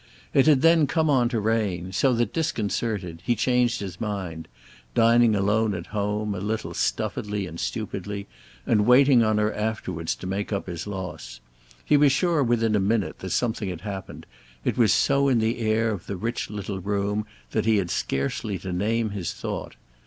It 0.33 0.47
had 0.47 0.63
then 0.63 0.87
come 0.87 1.11
on 1.11 1.29
to 1.29 1.39
rain, 1.39 1.91
so 1.91 2.11
that, 2.13 2.33
disconcerted, 2.33 3.21
he 3.23 3.35
changed 3.35 3.81
his 3.81 4.01
mind; 4.01 4.47
dining 4.95 5.35
alone 5.35 5.75
at 5.75 5.85
home, 5.93 6.33
a 6.33 6.39
little 6.39 6.73
stuffily 6.73 7.45
and 7.45 7.59
stupidly, 7.59 8.25
and 8.65 8.87
waiting 8.87 9.23
on 9.23 9.37
her 9.37 9.53
afterwards 9.53 10.15
to 10.15 10.25
make 10.25 10.51
up 10.51 10.65
his 10.65 10.87
loss. 10.87 11.39
He 11.85 11.97
was 11.97 12.11
sure 12.11 12.41
within 12.41 12.75
a 12.75 12.79
minute 12.79 13.19
that 13.19 13.29
something 13.29 13.69
had 13.69 13.81
happened; 13.81 14.25
it 14.65 14.75
was 14.75 14.91
so 14.91 15.27
in 15.27 15.37
the 15.37 15.59
air 15.59 15.91
of 15.91 16.07
the 16.07 16.17
rich 16.17 16.49
little 16.49 16.79
room 16.79 17.27
that 17.51 17.65
he 17.65 17.77
had 17.77 17.91
scarcely 17.91 18.57
to 18.57 18.73
name 18.73 19.11
his 19.11 19.31
thought. 19.35 19.75